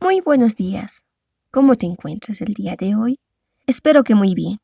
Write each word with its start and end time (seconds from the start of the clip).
Muy 0.00 0.20
buenos 0.20 0.56
días. 0.56 1.04
¿Cómo 1.50 1.76
te 1.76 1.86
encuentras 1.86 2.40
el 2.40 2.54
día 2.54 2.76
de 2.76 2.96
hoy? 2.96 3.20
Espero 3.66 4.02
que 4.04 4.14
muy 4.14 4.34
bien. 4.34 4.58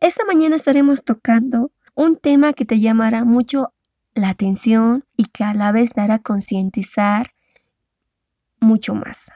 Esta 0.00 0.24
mañana 0.24 0.56
estaremos 0.56 1.04
tocando 1.04 1.70
un 1.94 2.16
tema 2.16 2.52
que 2.52 2.64
te 2.64 2.80
llamará 2.80 3.24
mucho 3.24 3.72
la 4.14 4.30
atención 4.30 5.04
y 5.16 5.26
que 5.26 5.44
a 5.44 5.54
la 5.54 5.70
vez 5.70 5.94
dará 5.94 6.18
concientizar 6.18 7.30
mucho 8.60 8.94
más. 8.94 9.30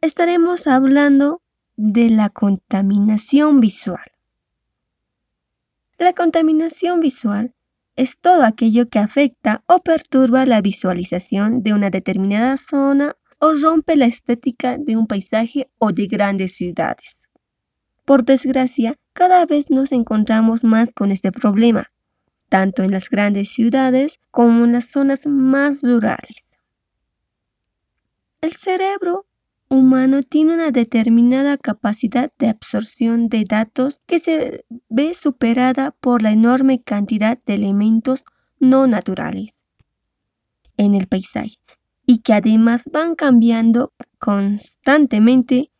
Estaremos 0.00 0.68
hablando 0.68 1.42
de 1.76 2.08
la 2.08 2.28
contaminación 2.28 3.58
visual. 3.58 4.12
La 5.98 6.12
contaminación 6.12 7.00
visual 7.00 7.56
es 7.96 8.16
todo 8.16 8.44
aquello 8.44 8.88
que 8.88 9.00
afecta 9.00 9.64
o 9.66 9.80
perturba 9.80 10.46
la 10.46 10.60
visualización 10.60 11.64
de 11.64 11.72
una 11.72 11.90
determinada 11.90 12.56
zona 12.58 13.16
o 13.40 13.54
rompe 13.54 13.96
la 13.96 14.06
estética 14.06 14.78
de 14.78 14.96
un 14.96 15.08
paisaje 15.08 15.68
o 15.78 15.90
de 15.90 16.06
grandes 16.06 16.54
ciudades. 16.54 17.32
Por 18.04 18.24
desgracia, 18.24 18.94
cada 19.14 19.46
vez 19.46 19.68
nos 19.68 19.90
encontramos 19.90 20.62
más 20.62 20.94
con 20.94 21.10
este 21.10 21.32
problema, 21.32 21.90
tanto 22.48 22.84
en 22.84 22.92
las 22.92 23.10
grandes 23.10 23.48
ciudades 23.48 24.20
como 24.30 24.64
en 24.64 24.74
las 24.74 24.84
zonas 24.84 25.26
más 25.26 25.82
rurales. 25.82 26.60
El 28.40 28.52
cerebro 28.52 29.27
humano 29.68 30.22
tiene 30.22 30.54
una 30.54 30.70
determinada 30.70 31.58
capacidad 31.58 32.32
de 32.38 32.48
absorción 32.48 33.28
de 33.28 33.44
datos 33.44 34.02
que 34.06 34.18
se 34.18 34.64
ve 34.88 35.14
superada 35.14 35.92
por 36.00 36.22
la 36.22 36.32
enorme 36.32 36.82
cantidad 36.82 37.38
de 37.44 37.54
elementos 37.54 38.24
no 38.58 38.86
naturales 38.86 39.64
en 40.76 40.94
el 40.94 41.06
paisaje 41.06 41.56
y 42.06 42.20
que 42.20 42.32
además 42.32 42.84
van 42.90 43.14
cambiando 43.14 43.92
constantemente 44.18 45.70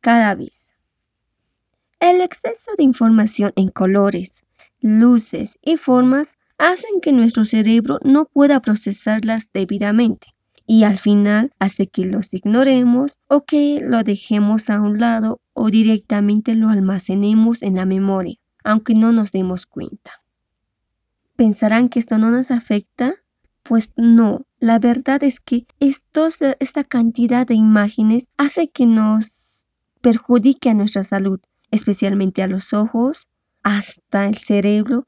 cada 0.00 0.34
vez. 0.34 0.76
El 1.98 2.20
exceso 2.20 2.70
de 2.76 2.84
información 2.84 3.52
en 3.56 3.68
colores, 3.68 4.44
luces 4.80 5.58
y 5.62 5.76
formas 5.76 6.38
hacen 6.58 7.00
que 7.00 7.12
nuestro 7.12 7.44
cerebro 7.44 7.98
no 8.04 8.26
pueda 8.26 8.60
procesarlas 8.60 9.48
debidamente 9.52 10.35
y 10.66 10.84
al 10.84 10.98
final 10.98 11.52
hace 11.58 11.86
que 11.86 12.04
los 12.04 12.34
ignoremos 12.34 13.18
o 13.28 13.44
que 13.44 13.80
lo 13.82 14.02
dejemos 14.02 14.68
a 14.68 14.80
un 14.80 14.98
lado 14.98 15.40
o 15.52 15.70
directamente 15.70 16.54
lo 16.54 16.68
almacenemos 16.68 17.62
en 17.62 17.76
la 17.76 17.86
memoria, 17.86 18.36
aunque 18.64 18.94
no 18.94 19.12
nos 19.12 19.30
demos 19.32 19.66
cuenta. 19.66 20.22
¿Pensarán 21.36 21.88
que 21.88 21.98
esto 21.98 22.18
no 22.18 22.30
nos 22.30 22.50
afecta? 22.50 23.14
Pues 23.62 23.92
no, 23.96 24.46
la 24.58 24.78
verdad 24.78 25.22
es 25.22 25.40
que 25.40 25.66
esta 25.80 26.84
cantidad 26.84 27.46
de 27.46 27.54
imágenes 27.54 28.28
hace 28.36 28.68
que 28.68 28.86
nos 28.86 29.66
perjudique 30.00 30.70
a 30.70 30.74
nuestra 30.74 31.04
salud, 31.04 31.40
especialmente 31.70 32.42
a 32.42 32.46
los 32.46 32.72
ojos, 32.72 33.28
hasta 33.62 34.26
el 34.26 34.36
cerebro. 34.36 35.06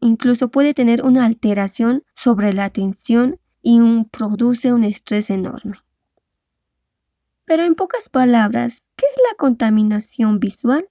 Incluso 0.00 0.48
puede 0.48 0.74
tener 0.74 1.02
una 1.02 1.24
alteración 1.24 2.02
sobre 2.14 2.52
la 2.52 2.64
atención 2.64 3.40
y 3.68 3.80
produce 4.12 4.72
un 4.72 4.84
estrés 4.84 5.28
enorme. 5.28 5.78
Pero 7.46 7.64
en 7.64 7.74
pocas 7.74 8.08
palabras, 8.08 8.86
¿qué 8.94 9.06
es 9.06 9.22
la 9.28 9.36
contaminación 9.36 10.38
visual? 10.38 10.88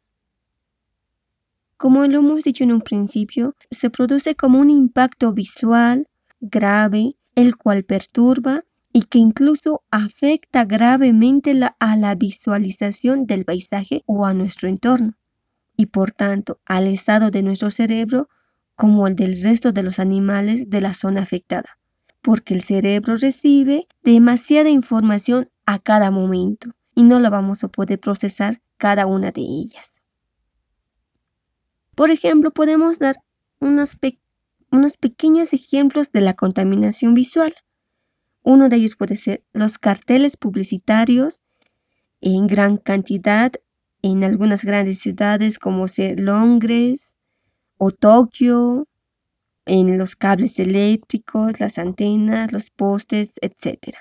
Como 1.77 2.05
lo 2.05 2.19
hemos 2.19 2.43
dicho 2.43 2.65
en 2.65 2.73
un 2.73 2.81
principio, 2.81 3.55
se 3.71 3.89
produce 3.89 4.35
como 4.35 4.59
un 4.59 4.69
impacto 4.69 5.31
visual 5.31 6.09
grave 6.41 7.15
el 7.35 7.55
cual 7.55 7.85
perturba 7.85 8.65
y 8.91 9.03
que 9.03 9.19
incluso 9.19 9.85
afecta 9.89 10.65
gravemente 10.65 11.57
a 11.79 11.95
la 11.95 12.13
visualización 12.15 13.25
del 13.25 13.45
paisaje 13.45 14.03
o 14.05 14.25
a 14.25 14.33
nuestro 14.33 14.67
entorno, 14.67 15.13
y 15.77 15.85
por 15.85 16.11
tanto 16.11 16.59
al 16.65 16.87
estado 16.87 17.31
de 17.31 17.41
nuestro 17.41 17.71
cerebro 17.71 18.27
como 18.75 19.07
el 19.07 19.15
del 19.15 19.41
resto 19.41 19.71
de 19.71 19.83
los 19.83 19.97
animales 19.97 20.69
de 20.69 20.81
la 20.81 20.93
zona 20.93 21.21
afectada, 21.21 21.79
porque 22.25 22.55
el 22.55 22.63
cerebro 22.63 23.17
recibe 23.17 23.87
demasiada 24.01 24.71
información 24.71 25.51
a 25.67 25.77
cada 25.77 26.09
momento 26.09 26.71
y 26.95 27.03
no 27.03 27.19
la 27.19 27.29
vamos 27.29 27.63
a 27.63 27.67
poder 27.67 27.99
procesar 27.99 28.63
cada 28.77 29.05
una 29.05 29.31
de 29.31 29.41
ellas. 29.41 30.01
Por 31.93 32.09
ejemplo, 32.09 32.49
podemos 32.49 32.97
dar 32.97 33.17
pequeñas 33.59 33.95
unos 34.71 34.97
pequeños 34.97 35.53
ejemplos 35.53 36.11
de 36.11 36.21
la 36.21 36.33
contaminación 36.33 37.13
visual. 37.13 37.53
Uno 38.41 38.69
de 38.69 38.77
ellos 38.77 38.95
puede 38.95 39.17
ser 39.17 39.43
los 39.53 39.77
carteles 39.77 40.35
publicitarios 40.35 41.43
en 42.21 42.47
gran 42.47 42.77
cantidad 42.77 43.51
en 44.01 44.23
algunas 44.23 44.65
grandes 44.65 44.97
ciudades 44.97 45.59
como 45.59 45.87
Londres 46.15 47.17
o 47.77 47.91
Tokio, 47.91 48.87
en 49.65 49.97
los 49.97 50.15
cables 50.15 50.59
eléctricos, 50.59 51.59
las 51.59 51.77
antenas, 51.77 52.51
los 52.51 52.69
postes, 52.69 53.33
etc. 53.41 53.97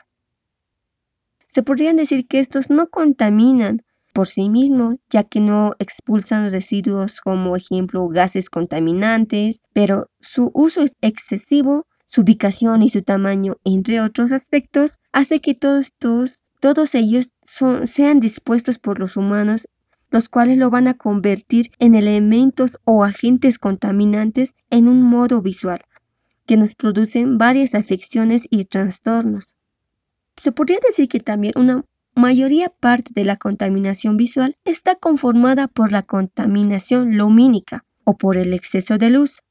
Se 1.46 1.62
podrían 1.62 1.96
decir 1.96 2.26
que 2.26 2.40
estos 2.40 2.70
no 2.70 2.88
contaminan 2.88 3.82
por 4.14 4.28
sí 4.28 4.48
mismos, 4.48 4.96
ya 5.10 5.24
que 5.24 5.40
no 5.40 5.74
expulsan 5.78 6.50
residuos 6.50 7.20
como 7.20 7.56
ejemplo 7.56 8.08
gases 8.08 8.48
contaminantes, 8.48 9.60
pero 9.72 10.08
su 10.20 10.50
uso 10.54 10.84
excesivo, 11.00 11.86
su 12.04 12.20
ubicación 12.20 12.82
y 12.82 12.90
su 12.90 13.02
tamaño, 13.02 13.56
entre 13.64 14.00
otros 14.00 14.30
aspectos, 14.30 14.98
hace 15.12 15.40
que 15.40 15.54
todos 15.54 15.86
estos, 15.86 16.44
todos 16.60 16.94
ellos 16.94 17.30
sean 17.84 18.20
dispuestos 18.20 18.78
por 18.78 19.00
los 19.00 19.16
humanos, 19.16 19.66
los 20.14 20.28
cuales 20.28 20.58
lo 20.58 20.70
van 20.70 20.86
a 20.86 20.94
convertir 20.94 21.72
en 21.80 21.96
elementos 21.96 22.78
o 22.84 23.02
agentes 23.02 23.58
contaminantes 23.58 24.54
en 24.70 24.86
un 24.86 25.02
modo 25.02 25.42
visual, 25.42 25.80
que 26.46 26.56
nos 26.56 26.76
producen 26.76 27.36
varias 27.36 27.74
afecciones 27.74 28.46
y 28.48 28.64
trastornos. 28.66 29.56
Se 30.40 30.52
podría 30.52 30.78
decir 30.86 31.08
que 31.08 31.18
también 31.18 31.54
una 31.56 31.84
mayoría 32.14 32.68
parte 32.68 33.10
de 33.12 33.24
la 33.24 33.38
contaminación 33.38 34.16
visual 34.16 34.56
está 34.64 34.94
conformada 34.94 35.66
por 35.66 35.90
la 35.90 36.02
contaminación 36.02 37.16
lumínica 37.16 37.84
o 38.04 38.16
por 38.16 38.36
el 38.36 38.54
exceso 38.54 38.98
de 38.98 39.10
luz, 39.10 39.42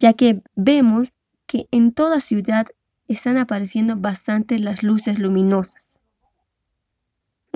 ya 0.00 0.14
que 0.14 0.42
vemos 0.56 1.12
que 1.46 1.68
en 1.70 1.92
toda 1.92 2.20
ciudad 2.20 2.66
están 3.06 3.36
apareciendo 3.36 3.94
bastante 3.94 4.58
las 4.58 4.82
luces 4.82 5.20
luminosas. 5.20 6.00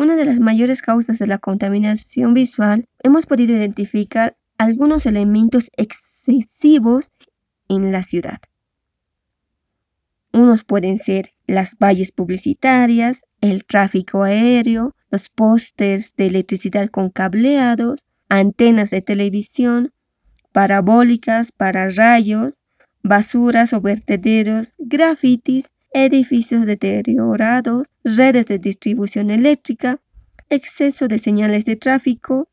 Una 0.02 0.16
de 0.16 0.24
las 0.24 0.40
mayores 0.40 0.82
causas 0.82 1.20
de 1.20 1.28
la 1.28 1.38
contaminación 1.38 2.34
visual 2.34 2.88
hemos 3.04 3.24
podido 3.24 3.54
identificar 3.54 4.36
algunos 4.58 5.06
elementos 5.06 5.70
excesivos 5.76 7.12
en 7.68 7.92
la 7.92 8.02
ciudad. 8.02 8.40
Unos 10.32 10.64
pueden 10.64 10.98
ser 10.98 11.34
las 11.46 11.76
valles 11.78 12.10
publicitarias, 12.10 13.20
el 13.40 13.64
tráfico 13.64 14.24
aéreo, 14.24 14.96
los 15.12 15.28
pósters 15.28 16.16
de 16.16 16.26
electricidad 16.26 16.88
con 16.88 17.08
cableados, 17.08 18.04
antenas 18.28 18.90
de 18.90 19.02
televisión, 19.02 19.92
parabólicas 20.50 21.52
para 21.52 21.88
rayos, 21.88 22.60
basuras 23.04 23.72
o 23.72 23.80
vertederos, 23.80 24.74
grafitis, 24.78 25.72
edificios 25.94 26.66
deteriorados, 26.66 27.92
redes 28.04 28.46
de 28.46 28.58
distribución 28.58 29.30
eléctrica, 29.30 30.00
exceso 30.48 31.08
de 31.08 31.18
señales 31.18 31.64
de 31.64 31.76
tráfico, 31.76 32.48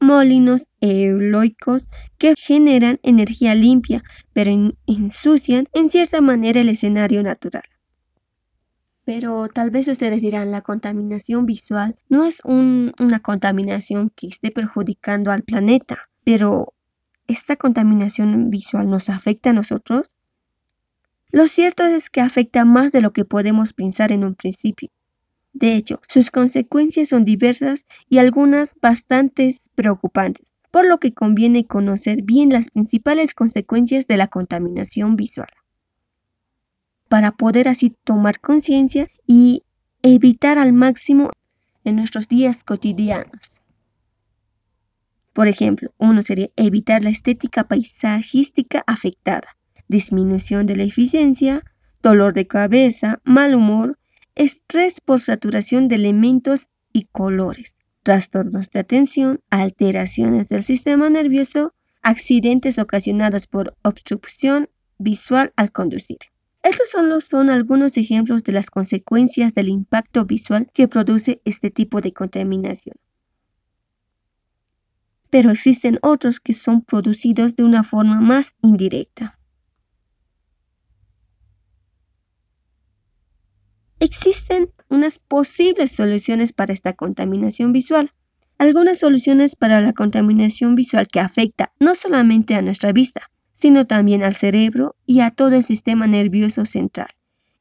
molinos 0.00 0.68
eoloicos 0.80 1.88
que 2.18 2.34
generan 2.36 3.00
energía 3.02 3.54
limpia, 3.54 4.02
pero 4.32 4.50
ensucian 4.86 5.68
en 5.72 5.90
cierta 5.90 6.20
manera 6.20 6.60
el 6.60 6.68
escenario 6.68 7.22
natural. 7.22 7.64
Pero 9.04 9.48
tal 9.48 9.70
vez 9.70 9.88
ustedes 9.88 10.20
dirán, 10.20 10.50
la 10.50 10.60
contaminación 10.60 11.46
visual 11.46 11.96
no 12.10 12.24
es 12.24 12.42
una 12.44 13.20
contaminación 13.20 14.10
que 14.14 14.26
esté 14.26 14.50
perjudicando 14.50 15.32
al 15.32 15.42
planeta, 15.42 16.10
pero 16.24 16.74
¿esta 17.26 17.56
contaminación 17.56 18.50
visual 18.50 18.90
nos 18.90 19.08
afecta 19.08 19.50
a 19.50 19.54
nosotros? 19.54 20.17
Lo 21.30 21.46
cierto 21.46 21.84
es 21.84 22.08
que 22.10 22.20
afecta 22.20 22.64
más 22.64 22.90
de 22.90 23.00
lo 23.00 23.12
que 23.12 23.24
podemos 23.24 23.72
pensar 23.72 24.12
en 24.12 24.24
un 24.24 24.34
principio. 24.34 24.88
De 25.52 25.74
hecho, 25.74 26.00
sus 26.08 26.30
consecuencias 26.30 27.08
son 27.08 27.24
diversas 27.24 27.86
y 28.08 28.18
algunas 28.18 28.74
bastante 28.80 29.54
preocupantes, 29.74 30.54
por 30.70 30.86
lo 30.86 30.98
que 30.98 31.12
conviene 31.12 31.66
conocer 31.66 32.22
bien 32.22 32.50
las 32.50 32.70
principales 32.70 33.34
consecuencias 33.34 34.06
de 34.06 34.16
la 34.16 34.28
contaminación 34.28 35.16
visual, 35.16 35.48
para 37.08 37.32
poder 37.32 37.68
así 37.68 37.96
tomar 38.04 38.40
conciencia 38.40 39.08
y 39.26 39.64
evitar 40.02 40.58
al 40.58 40.72
máximo 40.72 41.30
en 41.84 41.96
nuestros 41.96 42.28
días 42.28 42.64
cotidianos. 42.64 43.62
Por 45.32 45.48
ejemplo, 45.48 45.92
uno 45.98 46.22
sería 46.22 46.50
evitar 46.56 47.02
la 47.02 47.10
estética 47.10 47.64
paisajística 47.64 48.84
afectada, 48.86 49.56
disminución 49.88 50.66
de 50.66 50.76
la 50.76 50.84
eficiencia, 50.84 51.64
dolor 52.02 52.34
de 52.34 52.46
cabeza, 52.46 53.20
mal 53.24 53.54
humor, 53.54 53.98
estrés 54.34 55.00
por 55.00 55.20
saturación 55.20 55.88
de 55.88 55.96
elementos 55.96 56.68
y 56.92 57.04
colores, 57.10 57.74
trastornos 58.02 58.70
de 58.70 58.80
atención, 58.80 59.40
alteraciones 59.50 60.48
del 60.48 60.62
sistema 60.62 61.10
nervioso, 61.10 61.74
accidentes 62.02 62.78
ocasionados 62.78 63.46
por 63.46 63.76
obstrucción 63.82 64.68
visual 64.98 65.52
al 65.56 65.72
conducir. 65.72 66.18
Estos 66.62 66.90
solo 66.90 67.20
son 67.20 67.50
algunos 67.50 67.96
ejemplos 67.96 68.44
de 68.44 68.52
las 68.52 68.70
consecuencias 68.70 69.54
del 69.54 69.68
impacto 69.68 70.24
visual 70.24 70.68
que 70.72 70.88
produce 70.88 71.40
este 71.44 71.70
tipo 71.70 72.00
de 72.00 72.12
contaminación. 72.12 72.96
Pero 75.30 75.50
existen 75.50 75.98
otros 76.02 76.40
que 76.40 76.54
son 76.54 76.82
producidos 76.82 77.54
de 77.54 77.62
una 77.62 77.82
forma 77.82 78.20
más 78.20 78.54
indirecta. 78.62 79.37
Existen 84.08 84.70
unas 84.88 85.18
posibles 85.18 85.92
soluciones 85.92 86.54
para 86.54 86.72
esta 86.72 86.94
contaminación 86.94 87.72
visual. 87.72 88.10
Algunas 88.56 89.00
soluciones 89.00 89.54
para 89.54 89.82
la 89.82 89.92
contaminación 89.92 90.74
visual 90.76 91.08
que 91.08 91.20
afecta 91.20 91.74
no 91.78 91.94
solamente 91.94 92.54
a 92.54 92.62
nuestra 92.62 92.92
vista, 92.92 93.30
sino 93.52 93.86
también 93.86 94.24
al 94.24 94.34
cerebro 94.34 94.96
y 95.04 95.20
a 95.20 95.30
todo 95.30 95.56
el 95.56 95.62
sistema 95.62 96.06
nervioso 96.06 96.64
central, 96.64 97.08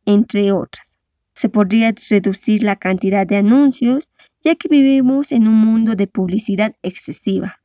entre 0.05 0.53
otras. 0.53 0.99
Se 1.35 1.49
podría 1.49 1.93
reducir 2.09 2.63
la 2.63 2.77
cantidad 2.77 3.27
de 3.27 3.35
anuncios, 3.35 4.13
ya 4.41 4.55
que 4.55 4.69
vivimos 4.69 5.33
en 5.33 5.49
un 5.49 5.55
mundo 5.55 5.95
de 5.95 6.07
publicidad 6.07 6.77
excesiva. 6.81 7.59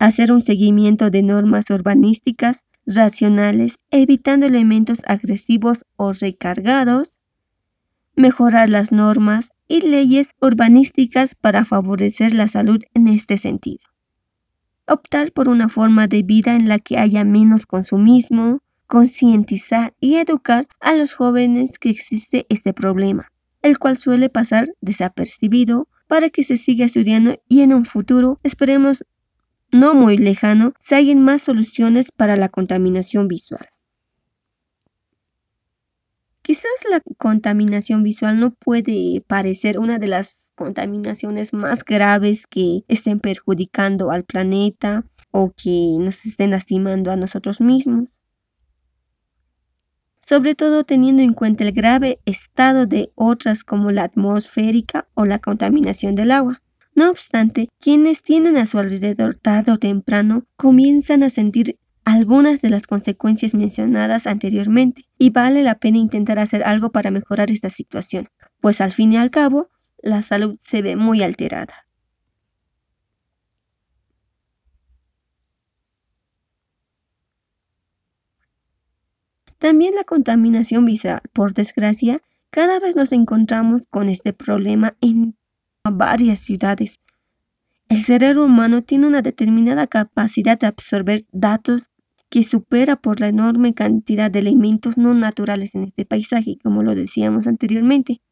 Hacer 0.00 0.32
un 0.32 0.42
seguimiento 0.42 1.08
de 1.08 1.22
normas 1.22 1.70
urbanísticas 1.70 2.64
racionales, 2.84 3.76
evitando 3.92 4.46
elementos 4.46 5.02
agresivos 5.06 5.84
o 5.94 6.12
recargados. 6.12 7.20
Mejorar 8.14 8.68
las 8.68 8.92
normas 8.92 9.52
y 9.68 9.80
leyes 9.80 10.32
urbanísticas 10.40 11.34
para 11.34 11.64
favorecer 11.64 12.32
la 12.34 12.48
salud 12.48 12.82
en 12.94 13.08
este 13.08 13.38
sentido 13.38 13.92
optar 14.86 15.32
por 15.32 15.48
una 15.48 15.68
forma 15.68 16.06
de 16.06 16.22
vida 16.22 16.54
en 16.54 16.68
la 16.68 16.78
que 16.78 16.98
haya 16.98 17.24
menos 17.24 17.66
consumismo, 17.66 18.60
concientizar 18.86 19.94
y 20.00 20.16
educar 20.16 20.68
a 20.80 20.94
los 20.94 21.14
jóvenes 21.14 21.78
que 21.78 21.90
existe 21.90 22.46
este 22.48 22.72
problema, 22.72 23.32
el 23.62 23.78
cual 23.78 23.96
suele 23.96 24.28
pasar 24.28 24.68
desapercibido 24.80 25.88
para 26.08 26.30
que 26.30 26.42
se 26.42 26.58
siga 26.58 26.84
estudiando 26.84 27.40
y 27.48 27.62
en 27.62 27.72
un 27.72 27.84
futuro, 27.84 28.38
esperemos 28.42 29.04
no 29.70 29.94
muy 29.94 30.18
lejano, 30.18 30.74
se 30.78 30.96
hallen 30.96 31.22
más 31.22 31.42
soluciones 31.42 32.12
para 32.14 32.36
la 32.36 32.50
contaminación 32.50 33.28
visual. 33.28 33.66
Quizás 36.42 36.72
la 36.90 37.00
contaminación 37.18 38.02
visual 38.02 38.40
no 38.40 38.50
puede 38.50 39.22
parecer 39.28 39.78
una 39.78 40.00
de 40.00 40.08
las 40.08 40.52
contaminaciones 40.56 41.52
más 41.52 41.84
graves 41.84 42.48
que 42.48 42.82
estén 42.88 43.20
perjudicando 43.20 44.10
al 44.10 44.24
planeta 44.24 45.04
o 45.30 45.52
que 45.56 45.96
nos 46.00 46.26
estén 46.26 46.50
lastimando 46.50 47.12
a 47.12 47.16
nosotros 47.16 47.60
mismos. 47.60 48.20
Sobre 50.20 50.56
todo 50.56 50.84
teniendo 50.84 51.22
en 51.22 51.32
cuenta 51.32 51.62
el 51.64 51.72
grave 51.72 52.20
estado 52.26 52.86
de 52.86 53.12
otras 53.14 53.62
como 53.62 53.92
la 53.92 54.04
atmosférica 54.04 55.08
o 55.14 55.24
la 55.24 55.38
contaminación 55.38 56.16
del 56.16 56.32
agua. 56.32 56.62
No 56.94 57.08
obstante, 57.08 57.68
quienes 57.80 58.22
tienen 58.22 58.56
a 58.56 58.66
su 58.66 58.78
alrededor 58.78 59.36
tarde 59.36 59.72
o 59.72 59.78
temprano 59.78 60.44
comienzan 60.56 61.22
a 61.22 61.30
sentir 61.30 61.78
algunas 62.04 62.60
de 62.60 62.70
las 62.70 62.86
consecuencias 62.86 63.54
mencionadas 63.54 64.26
anteriormente 64.26 65.04
y 65.18 65.30
vale 65.30 65.62
la 65.62 65.76
pena 65.76 65.98
intentar 65.98 66.38
hacer 66.38 66.64
algo 66.64 66.90
para 66.90 67.10
mejorar 67.10 67.50
esta 67.50 67.70
situación, 67.70 68.28
pues 68.60 68.80
al 68.80 68.92
fin 68.92 69.12
y 69.12 69.16
al 69.16 69.30
cabo 69.30 69.68
la 70.02 70.22
salud 70.22 70.56
se 70.60 70.82
ve 70.82 70.96
muy 70.96 71.22
alterada. 71.22 71.86
También 79.58 79.94
la 79.94 80.02
contaminación 80.02 80.84
visual, 80.84 81.20
por 81.32 81.54
desgracia, 81.54 82.20
cada 82.50 82.80
vez 82.80 82.96
nos 82.96 83.12
encontramos 83.12 83.86
con 83.86 84.08
este 84.08 84.32
problema 84.32 84.96
en 85.00 85.36
varias 85.84 86.40
ciudades. 86.40 87.00
El 87.88 88.02
cerebro 88.02 88.44
humano 88.44 88.82
tiene 88.82 89.06
una 89.06 89.22
determinada 89.22 89.86
capacidad 89.86 90.58
de 90.58 90.66
absorber 90.66 91.26
datos 91.30 91.91
que 92.32 92.44
supera 92.44 92.96
por 92.96 93.20
la 93.20 93.28
enorme 93.28 93.74
cantidad 93.74 94.30
de 94.30 94.38
elementos 94.38 94.96
no 94.96 95.12
naturales 95.12 95.74
en 95.74 95.84
este 95.84 96.06
paisaje, 96.06 96.56
como 96.62 96.82
lo 96.82 96.94
decíamos 96.94 97.46
anteriormente. 97.46 98.22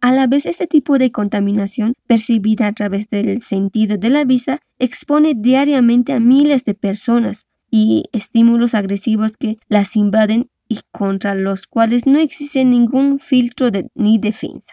A 0.00 0.12
la 0.12 0.26
vez, 0.26 0.46
este 0.46 0.66
tipo 0.66 0.96
de 0.96 1.12
contaminación, 1.12 1.92
percibida 2.06 2.66
a 2.66 2.72
través 2.72 3.10
del 3.10 3.42
sentido 3.42 3.98
de 3.98 4.08
la 4.08 4.24
vista, 4.24 4.60
expone 4.78 5.34
diariamente 5.36 6.14
a 6.14 6.20
miles 6.20 6.64
de 6.64 6.72
personas 6.72 7.48
y 7.70 8.04
estímulos 8.12 8.74
agresivos 8.74 9.36
que 9.36 9.58
las 9.68 9.94
invaden 9.94 10.48
y 10.66 10.80
contra 10.90 11.34
los 11.34 11.66
cuales 11.66 12.06
no 12.06 12.18
existe 12.18 12.64
ningún 12.64 13.18
filtro 13.18 13.68
ni 13.94 14.16
defensa. 14.16 14.72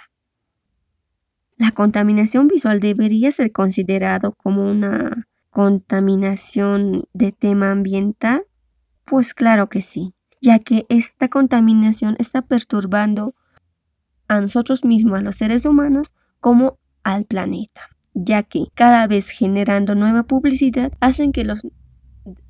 La 1.57 1.71
contaminación 1.71 2.47
visual 2.47 2.79
debería 2.79 3.31
ser 3.31 3.51
considerado 3.51 4.31
como 4.31 4.71
una 4.71 5.27
contaminación 5.51 7.03
de 7.13 7.31
tema 7.31 7.71
ambiental? 7.71 8.44
Pues 9.06 9.33
claro 9.33 9.69
que 9.69 9.81
sí, 9.81 10.15
ya 10.42 10.59
que 10.59 10.86
esta 10.89 11.27
contaminación 11.30 12.15
está 12.19 12.42
perturbando 12.42 13.36
a 14.27 14.42
nosotros 14.42 14.83
mismos, 14.86 15.19
a 15.19 15.21
los 15.21 15.36
seres 15.36 15.65
humanos, 15.65 16.15
como 16.39 16.80
al 17.03 17.25
planeta, 17.25 17.89
ya 18.13 18.44
que 18.44 18.65
cada 18.74 19.06
vez 19.07 19.30
generando 19.30 19.94
nueva 19.94 20.24
publicidad 20.24 20.94
hacen 21.01 21.31
que 21.31 21.44
los 21.44 21.68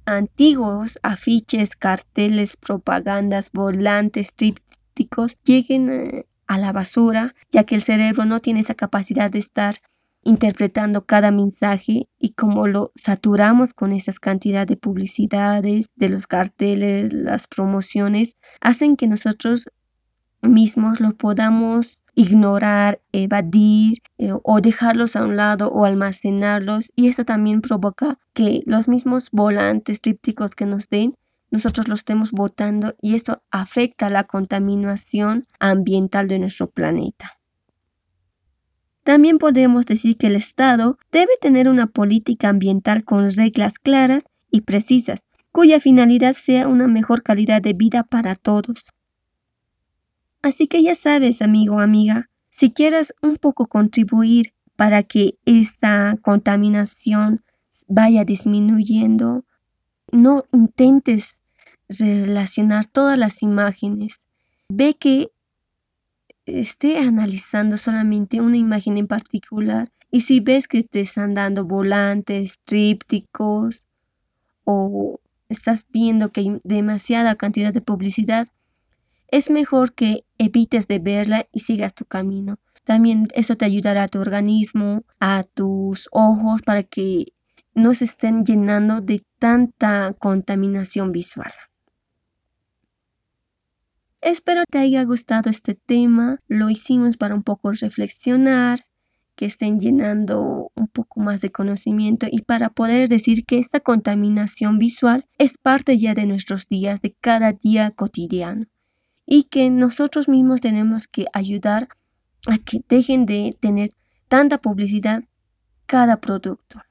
antiguos 0.06 1.00
afiches, 1.04 1.76
carteles, 1.76 2.58
propagandas, 2.58 3.52
volantes, 3.52 4.34
trípticos 4.34 5.38
lleguen 5.44 6.26
a 6.48 6.58
la 6.58 6.72
basura, 6.72 7.34
ya 7.50 7.64
que 7.64 7.76
el 7.76 7.82
cerebro 7.82 8.26
no 8.26 8.40
tiene 8.40 8.60
esa 8.60 8.76
capacidad 8.76 9.32
de 9.32 9.40
estar 9.40 9.76
interpretando 10.24 11.06
cada 11.06 11.32
mensaje 11.32 12.08
y 12.20 12.34
como 12.34 12.68
lo 12.68 12.92
saturamos 12.96 13.74
con 13.74 13.92
esas 13.92 14.20
cantidades 14.20 14.68
de 14.68 14.78
publicidades, 14.78 15.92
de 15.96 16.10
los 16.10 16.28
carteles, 16.28 17.12
las 17.14 17.48
promociones, 17.48 18.38
hacen 18.60 18.96
que 18.98 19.08
nosotros 19.08 19.70
mismos 20.42 21.00
lo 21.00 21.16
podamos 21.16 22.04
ignorar, 22.16 23.02
evadir 23.12 24.00
eh, 24.18 24.32
o 24.44 24.62
dejarlos 24.62 25.16
a 25.16 25.24
un 25.24 25.38
lado 25.38 25.70
o 25.72 25.86
almacenarlos 25.86 26.92
y 26.96 27.08
eso 27.08 27.26
también 27.26 27.62
provoca 27.62 28.20
que 28.34 28.62
los 28.66 28.88
mismos 28.88 29.30
volantes 29.32 30.02
trípticos 30.02 30.56
que 30.56 30.66
nos 30.66 30.90
den 30.90 31.16
nosotros 31.52 31.90
los 31.90 32.00
estemos 32.00 32.32
botando 32.32 32.96
y 33.02 33.16
esto 33.16 33.44
afecta 33.52 34.10
la 34.10 34.24
contaminación 34.24 35.48
ambiental 35.60 36.30
de 36.30 36.40
nuestro 36.40 36.68
planeta. 36.68 37.41
También 39.04 39.38
podemos 39.40 39.86
decir 39.86 40.18
que 40.18 40.28
el 40.28 40.36
Estado 40.36 40.98
debe 41.12 41.32
tener 41.42 41.68
una 41.68 41.88
política 41.88 42.50
ambiental 42.50 43.04
con 43.04 43.32
reglas 43.32 43.80
claras 43.80 44.26
y 44.52 44.62
precisas, 44.62 45.24
cuya 45.52 45.80
finalidad 45.80 46.34
sea 46.34 46.68
una 46.68 46.88
mejor 46.88 47.24
calidad 47.24 47.62
de 47.62 47.74
vida 47.74 48.04
para 48.04 48.36
todos. 48.36 48.92
Así 50.42 50.68
que 50.68 50.84
ya 50.84 50.96
sabes, 50.96 51.42
amigo 51.42 51.76
o 51.76 51.80
amiga, 51.80 52.30
si 52.50 52.72
quieres 52.72 53.14
un 53.22 53.38
poco 53.38 53.68
contribuir 53.68 54.54
para 54.76 55.04
que 55.04 55.36
esta 55.46 56.18
contaminación 56.22 57.44
vaya 57.88 58.26
disminuyendo, 58.26 59.46
no 60.12 60.44
intentes 60.52 61.42
relacionar 61.88 62.86
todas 62.86 63.18
las 63.18 63.44
imágenes. 63.44 64.26
Ve 64.70 64.96
que 64.96 65.30
esté 66.46 67.00
analizando 67.00 67.78
solamente 67.78 68.42
una 68.42 68.58
imagen 68.58 68.98
en 68.98 69.08
particular 69.08 69.90
y 70.10 70.22
si 70.22 70.40
ves 70.40 70.68
que 70.68 70.84
te 70.84 71.02
están 71.02 71.34
dando 71.34 71.66
volantes, 71.66 72.60
trípticos 72.66 73.88
o 74.66 75.20
estás 75.48 75.86
viendo 75.90 76.32
que 76.32 76.42
hay 76.42 76.60
demasiada 76.64 77.36
cantidad 77.36 77.74
de 77.74 77.82
publicidad, 77.82 78.48
es 79.28 79.50
mejor 79.50 79.94
que 79.94 80.26
evites 80.38 80.88
de 80.88 81.00
verla 81.00 81.48
y 81.54 81.62
sigas 81.62 81.94
tu 81.94 82.06
camino. 82.06 82.60
También 82.84 83.28
eso 83.34 83.56
te 83.56 83.66
ayudará 83.66 84.04
a 84.04 84.08
tu 84.10 84.20
organismo, 84.20 85.04
a 85.20 85.44
tus 85.44 86.10
ojos, 86.12 86.62
para 86.62 86.84
que 86.84 87.26
no 87.74 87.94
se 87.94 88.06
estén 88.06 88.44
llenando 88.44 89.00
de 89.00 89.24
tanta 89.40 90.14
contaminación 90.20 91.12
visual. 91.12 91.52
Espero 94.22 94.64
te 94.70 94.78
haya 94.78 95.04
gustado 95.04 95.50
este 95.50 95.74
tema. 95.74 96.40
Lo 96.48 96.70
hicimos 96.70 97.18
para 97.18 97.34
un 97.34 97.44
poco 97.44 97.72
reflexionar, 97.72 98.86
que 99.36 99.46
estén 99.48 99.80
llenando 99.80 100.72
un 100.76 100.88
poco 100.88 101.20
más 101.20 101.42
de 101.42 101.52
conocimiento 101.52 102.28
y 102.30 102.44
para 102.44 102.70
poder 102.70 103.10
decir 103.10 103.46
que 103.46 103.58
esta 103.58 103.80
contaminación 103.80 104.78
visual 104.78 105.26
es 105.40 105.58
parte 105.58 105.98
ya 105.98 106.14
de 106.14 106.28
nuestros 106.28 106.68
días, 106.68 107.02
de 107.02 107.16
cada 107.20 107.52
día 107.54 107.90
cotidiano 107.90 108.68
y 109.26 109.46
que 109.46 109.72
nosotros 109.72 110.30
mismos 110.30 110.62
tenemos 110.62 111.08
que 111.08 111.26
ayudar 111.34 111.88
a 112.48 112.60
que 112.60 112.82
dejen 112.88 113.26
de 113.26 113.58
tener 113.60 113.90
tanta 114.28 114.60
publicidad 114.60 115.24
cada 115.88 116.22
producto. 116.22 116.82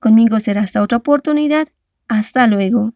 Conmigo 0.00 0.40
será 0.40 0.62
hasta 0.62 0.82
otra 0.82 0.98
oportunidad. 0.98 1.68
Hasta 2.08 2.46
luego. 2.48 2.95